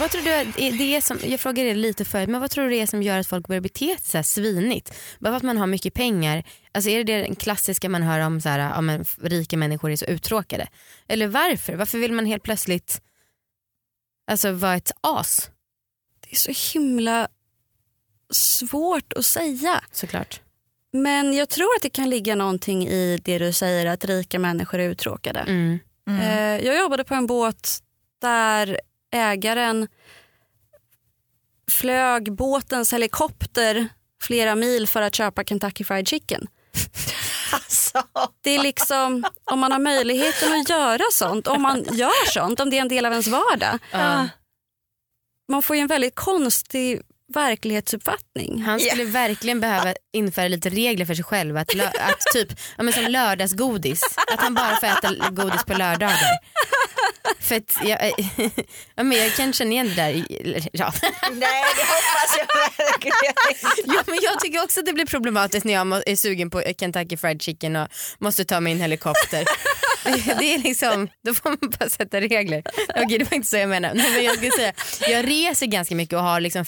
[0.00, 0.44] Vad tror du är
[0.78, 3.02] det är som, jag frågade det lite förut, men vad tror du det är som
[3.02, 4.94] gör att folk börjar bete sig så här svinigt?
[5.18, 8.20] Bara för att man har mycket pengar, alltså är det det den klassiska man hör
[8.20, 10.66] om så här, ja, men rika människor är så uttråkade?
[11.08, 11.74] Eller varför?
[11.74, 13.00] Varför vill man helt plötsligt
[14.26, 15.50] alltså, vara ett as?
[16.20, 17.28] Det är så himla
[18.32, 19.84] svårt att säga.
[19.92, 20.40] Såklart.
[20.92, 24.78] Men jag tror att det kan ligga någonting i det du säger att rika människor
[24.80, 25.40] är uttråkade.
[25.40, 25.78] Mm.
[26.08, 27.82] Eh, Jag jobbade på en båt
[28.20, 28.80] där
[29.12, 29.88] ägaren
[31.70, 33.88] flög båtens helikopter
[34.22, 36.46] flera mil för att köpa Kentucky Fried Chicken.
[37.54, 38.02] Alltså.
[38.40, 42.70] Det är liksom, om man har möjligheten att göra sånt, om man gör sånt, om
[42.70, 43.78] det är en del av ens vardag.
[43.90, 44.28] Ja.
[45.48, 47.02] Man får ju en väldigt konstig
[47.34, 48.62] verklighetsuppfattning.
[48.62, 51.56] Han skulle verkligen behöva införa lite regler för sig själv.
[51.56, 54.02] Att, lö- att typ, ja, men som lördagsgodis.
[54.32, 56.18] Att han bara får äta godis på lördagar.
[57.40, 57.98] För att jag,
[58.94, 60.12] ja, men jag kan känna igen det där.
[60.72, 60.92] Ja.
[61.32, 62.46] Nej det hoppas jag
[62.86, 66.62] verkligen Ja, men jag tycker också att det blir problematiskt när jag är sugen på
[66.78, 69.44] Kentucky Fried Chicken och måste ta min helikopter.
[70.38, 72.62] Det är liksom, då får man bara sätta regler.
[72.88, 73.94] Okej det var inte så jag menar.
[73.94, 74.72] Nej, men jag, skulle säga,
[75.08, 76.64] jag reser ganska mycket och har liksom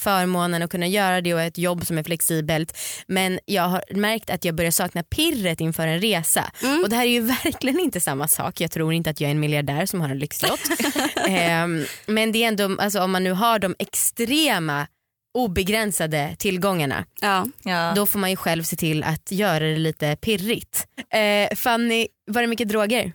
[0.46, 2.76] förmånen att kunna göra det och ett jobb som är flexibelt.
[3.08, 6.44] Men jag har märkt att jag börjar sakna pirret inför en resa.
[6.82, 8.60] Och det här är ju verkligen inte samma sak.
[8.60, 10.70] Jag tror inte att jag är en miljardär som har en lyxyacht.
[11.28, 14.86] Ehm, men det är ändå, alltså, om man nu har de extrema
[15.34, 17.46] obegränsade tillgångarna Ja.
[17.64, 17.92] Ja.
[17.96, 20.86] då får man ju själv se till att göra det lite pirrigt.
[21.14, 23.12] Eh, Fanny, var det mycket droger?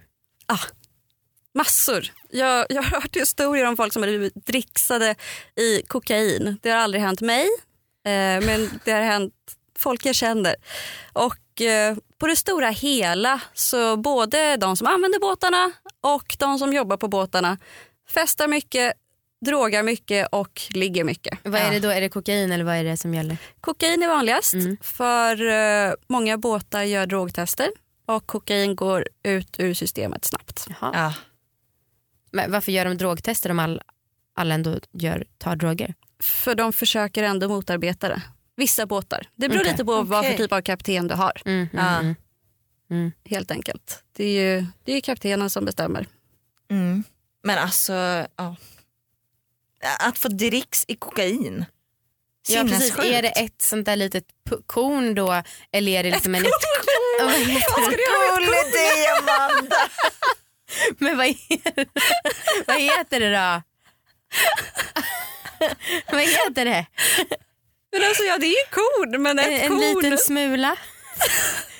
[1.53, 2.07] Massor.
[2.29, 5.15] Jag, jag har hört historier om folk som har blivit dricksade
[5.55, 6.57] i kokain.
[6.61, 7.43] Det har aldrig hänt mig,
[8.05, 9.33] eh, men det har hänt
[9.79, 10.55] folk jag känner.
[11.13, 16.73] Och eh, på det stora hela så både de som använder båtarna och de som
[16.73, 17.57] jobbar på båtarna
[18.09, 18.93] festar mycket,
[19.45, 21.39] drogar mycket och ligger mycket.
[21.43, 21.89] Vad är det då?
[21.89, 23.37] Är det kokain eller vad är det som gäller?
[23.61, 24.77] Kokain är vanligast Mm.
[24.81, 27.67] för eh, många båtar gör drogtester
[28.05, 30.67] och kokain går ut ur systemet snabbt.
[30.81, 30.91] Jaha.
[30.93, 31.13] Ja.
[32.31, 33.81] Men varför gör de drogtester om all,
[34.35, 35.93] alla ändå gör, tar droger?
[36.23, 38.21] För de försöker ändå motarbeta det.
[38.55, 39.27] Vissa båtar.
[39.35, 39.71] Det beror Okej.
[39.71, 41.41] lite på vad för typ av kapten du har.
[41.45, 41.99] Mm, Ja.
[41.99, 42.15] mm,
[42.91, 43.11] mm.
[43.25, 44.03] Helt enkelt.
[44.13, 46.07] Det är ju det är kaptenen som bestämmer.
[46.71, 47.03] Mm.
[47.43, 47.93] Men alltså,
[48.35, 48.55] ja.
[49.99, 51.65] Att få dricks i kokain.
[52.49, 54.25] Ja precis, är det ett sånt där litet
[54.65, 56.43] korn då eller är det liksom en...
[56.43, 57.97] Ja, vad heter det?
[57.97, 59.75] Gullig dig Amanda.
[60.97, 61.35] Men vad, är,
[62.67, 63.61] vad heter det då?
[66.11, 66.85] vad heter det?
[67.91, 69.79] Men alltså ja, det är ju korn, men En, ett en korn.
[69.79, 70.75] liten smula?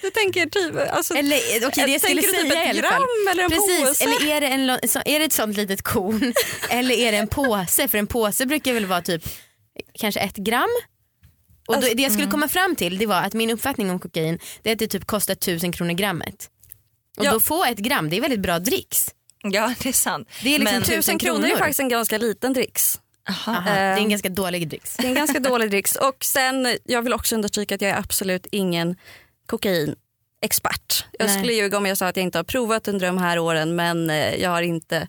[0.02, 3.02] Du tänker typ, alltså, Eller okej det jag skulle tänker säga typ ett gram
[3.32, 4.04] eller en Precis, påse?
[4.04, 6.34] eller är det, en, är det ett sånt litet korn
[6.70, 7.88] eller är det en påse?
[7.88, 9.24] För en påse brukar väl vara typ
[10.00, 10.70] kanske ett gram?
[11.68, 14.40] Och då, det jag skulle komma fram till det var att min uppfattning om kokain
[14.62, 16.50] det är att det typ kostar tusen kronor grammet.
[17.22, 17.32] Och Ja.
[17.32, 19.10] då få ett gram, det är väldigt bra dricks.
[19.44, 20.30] Ja det är sant.
[20.44, 23.00] Det är liksom Men- tusen kronor är faktiskt en ganska liten dricks.
[23.30, 23.52] Aha.
[23.52, 24.10] Aha, det är en Ehm.
[24.10, 24.98] ganska dålig dricks.
[24.98, 25.96] Det är en ganska dålig dricks.
[25.96, 28.96] Och sen, jag vill också understryka att jag är absolut ingen
[29.46, 31.06] kokainexpert.
[31.20, 31.38] Jag Nej.
[31.38, 34.10] skulle ljuga om jag sa att jag inte har provat under de här åren men
[34.10, 35.08] eh, jag har inte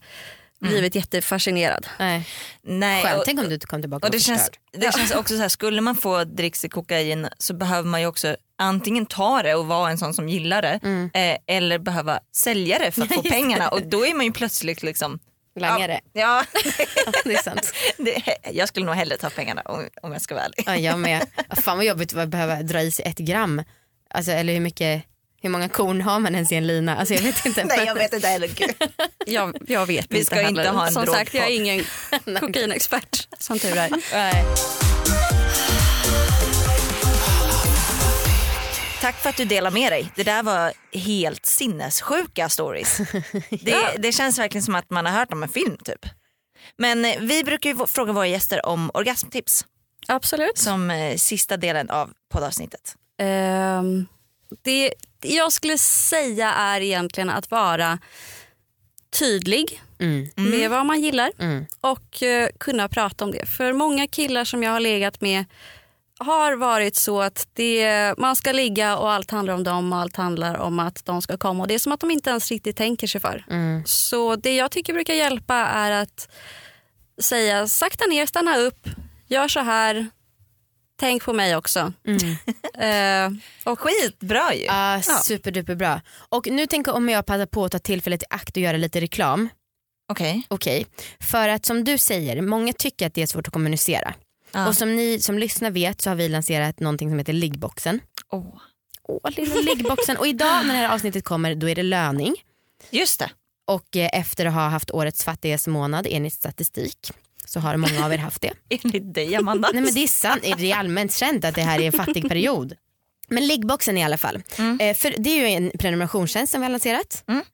[0.62, 1.86] blivit jättefascinerad.
[1.98, 2.28] Nej.
[2.62, 4.60] Nej, Skönt, och, tänk om du kom tillbaka och det, och känns, förstörd.
[4.72, 8.06] det känns också så här, skulle man få dricks i kokain så behöver man ju
[8.06, 11.10] också antingen ta det och vara en sån som gillar det Mm.
[11.14, 13.30] eh, eller behöva sälja det för att få det.
[13.30, 15.18] pengarna och då är man ju plötsligt liksom
[15.60, 16.00] Langare.
[16.12, 16.44] Ja,
[17.24, 17.72] det är sant.
[17.98, 18.22] det,
[18.52, 20.64] jag skulle nog hellre ta pengarna om, om jag ska vara ärlig.
[20.66, 21.26] Ja, jag med.
[21.62, 23.62] Fan vad jobbigt att behöva dra i sig ett gram.
[24.10, 25.04] Alltså, eller hur mycket
[25.42, 26.96] hur många korn har man ens i en lina?
[26.96, 27.64] Alltså, jag vet inte.
[27.68, 28.50] Nej jag vet inte heller.
[29.26, 30.48] Jag, jag vet Vi inte ska heller.
[30.48, 31.84] inte ha en Som sagt, jag är ingen
[32.40, 33.90] kokainexpert som tur är.
[34.12, 34.44] Nej.
[39.00, 40.12] Tack för att du delar med dig.
[40.16, 43.00] Det där var helt sinnessjuka stories.
[43.50, 46.06] Det, det känns verkligen som att man har hört om en film typ.
[46.78, 49.64] Men eh, vi brukar ju fråga våra gäster om orgasmtips
[50.08, 50.58] Absolut.
[50.58, 52.94] som eh, sista delen av poddavsnittet.
[53.20, 54.06] Ehm,
[54.64, 54.92] det
[55.24, 57.98] jag skulle säga är egentligen att vara
[59.18, 60.28] tydlig Mm.
[60.36, 61.66] med vad man gillar Mm.
[61.80, 63.46] och eh, kunna prata om det.
[63.46, 65.44] För många killar som jag har legat med
[66.18, 70.16] har varit så att det, man ska ligga och allt handlar om dem och allt
[70.16, 71.62] handlar om att de ska komma.
[71.62, 73.44] Och Det är som att de inte ens riktigt tänker sig för.
[73.50, 73.82] Mm.
[73.86, 76.28] Så det jag tycker brukar hjälpa är att
[77.22, 78.88] säga sakta ner, stanna upp,
[79.26, 80.10] gör så här,
[81.02, 81.92] tänk på mig också.
[82.06, 82.36] Mm.
[82.74, 83.30] Eh,
[83.64, 84.66] och Skitbra ju.
[84.68, 86.00] Ah, superduper bra.
[86.28, 89.00] Och nu tänker om jag passar på att ta tillfället i akt och göra lite
[89.00, 89.48] reklam.
[90.12, 90.42] Okej.
[90.48, 90.86] Okej,
[91.20, 94.14] för att som du säger, många tycker att det är svårt att kommunicera.
[94.52, 94.68] Ja.
[94.68, 98.00] Och som ni som lyssnar vet så har vi lanserat någonting som heter liggboxen.
[98.30, 98.44] Åh.
[99.08, 100.16] Åh, lilla liggboxen.
[100.16, 102.34] Och idag när det här avsnittet kommer då är det löning.
[102.90, 103.30] Just det.
[103.66, 107.12] Och eh, efter att ha haft årets fattigaste månad enligt statistik
[107.52, 108.52] så har många av er haft det.
[108.84, 109.70] Enligt dig Amanda.
[109.72, 112.28] Nej men det är sant, det är allmänt känt att det här är en fattig
[112.28, 112.74] period.
[113.28, 114.42] Men liggboxen i alla fall.
[114.58, 114.78] Mm.
[114.80, 117.24] Eh, för det är ju en prenumerationstjänst som vi har lanserat.
[117.28, 117.44] Mm.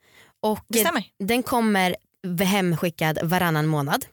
[0.40, 1.96] Och eh, den kommer
[2.44, 4.04] hemskickad varannan månad.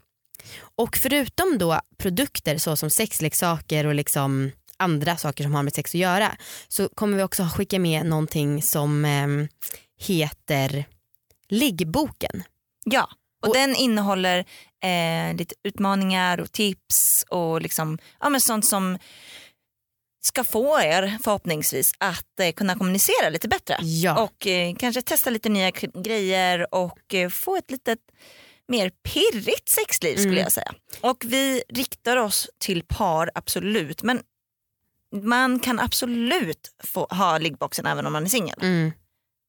[0.75, 6.01] Och förutom då produkter såsom sexleksaker och liksom andra saker som har med sex att
[6.01, 6.35] göra
[6.67, 9.27] så kommer vi också skicka med någonting som eh,
[10.07, 10.85] heter
[11.49, 12.43] liggboken.
[12.83, 13.09] Ja,
[13.45, 14.39] och, Och- den innehåller
[14.84, 18.97] eh, lite utmaningar och tips och liksom, ja, men sånt som
[20.25, 23.77] ska få er förhoppningsvis att eh, kunna kommunicera lite bättre.
[23.81, 24.23] Ja.
[24.23, 25.71] Och eh, kanske testa lite nya
[26.03, 27.97] grejer och eh, få ett lite
[28.67, 30.43] mer pirrigt sexliv skulle Mm.
[30.43, 30.73] jag säga.
[31.01, 34.21] Och vi riktar oss till par absolut men
[35.23, 38.60] man kan absolut få ha liggboxen även om man är singel.
[38.62, 38.91] Mm.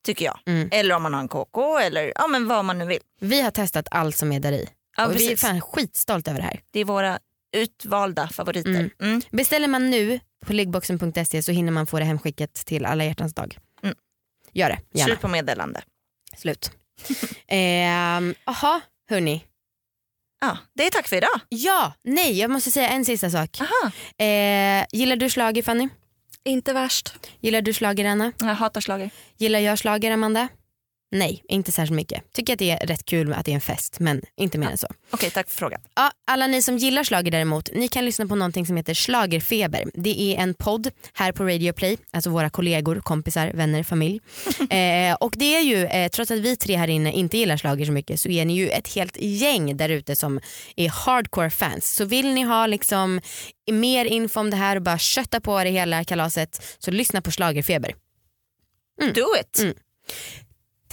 [0.07, 0.38] Tycker jag.
[0.47, 0.69] Mm.
[0.73, 3.01] Eller om man har en KK eller ja, men vad man nu vill.
[3.21, 4.69] Vi har testat allt som är där i.
[4.97, 5.40] Ja, och vi är precis.
[5.40, 6.61] fan skitstolta över det här.
[6.71, 7.19] Det är våra
[7.57, 8.71] utvalda favoriter.
[8.71, 8.90] Mm.
[9.01, 9.23] Mm.
[9.31, 13.59] Beställer man nu på liggboxen.se så hinner man få det hemskickat till alla hjärtans dag.
[13.83, 13.97] Mm.
[14.53, 15.07] Gör det, gärna.
[15.07, 15.83] Slut på meddelande.
[16.37, 16.73] Slut.
[17.47, 19.45] Ehm, Jaha, hörni.
[20.40, 21.40] Ja, det är tack för idag.
[21.49, 23.61] Ja, nej jag måste säga en sista sak.
[24.19, 25.88] Eh, gillar du slager Fanny?
[26.47, 27.15] Inte värst.
[27.41, 28.33] Gillar du slager Anna?
[28.39, 29.11] Jag hatar schlager.
[29.37, 30.49] Gillar jag slager Amanda?
[31.11, 32.33] Nej, inte särskilt mycket.
[32.33, 34.79] Tycker att det är rätt kul att det är en fest men inte mer än
[34.79, 34.87] så.
[35.11, 35.81] Okej, tack för frågan.
[35.95, 39.85] Ja, alla ni som gillar slager däremot, ni kan lyssna på någonting som heter Slagerfeber.
[39.95, 44.21] Det är en podd här på Radio Play, alltså våra kollegor, kompisar, vänner, familj.
[44.71, 47.87] eh, och det är ju, eh, trots att vi tre här inne inte gillar slager
[47.87, 50.40] så mycket så är ni ju ett helt gäng där ute som
[50.77, 51.95] är hardcore fans.
[51.95, 53.21] Så vill ni ha liksom
[53.71, 57.31] mer info om det här och bara kötta på det hela kalaset så lyssna på
[57.31, 57.95] Slagerfeber.
[59.14, 59.59] Do it.
[59.59, 59.75] Mm.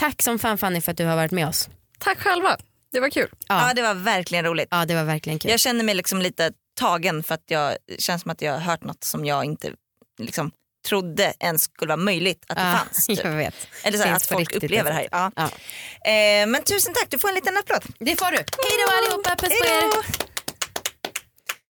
[0.04, 1.70] Tack som fan Fanny för att du har varit med oss.
[2.00, 2.58] Tack själva.
[2.92, 3.30] Det var kul.
[3.48, 4.68] Ja, Ja, det var verkligen roligt.
[4.72, 5.52] ja det var verkligen kul.
[5.52, 8.84] Jag känner mig liksom lite tagen för att jag känns som att jag har hört
[8.84, 9.72] något som jag inte
[10.20, 10.52] liksom,
[10.88, 13.08] trodde ens skulle vara möjligt att det Ja, fanns.
[13.08, 13.20] Typ.
[13.24, 13.56] jag vet.
[13.84, 15.08] Eller så att folk upplever det här.
[15.12, 15.42] alltså.
[15.42, 15.50] Ja.
[16.04, 16.12] Ja.
[16.12, 17.84] Eh, men tusen tack, du får en liten applåd.
[18.00, 18.38] Det får du.
[18.38, 18.46] Hej
[18.88, 20.33] då allihopa, puss på er.